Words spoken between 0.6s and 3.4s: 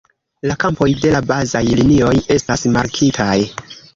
kampoj de la bazaj linioj estas markitaj.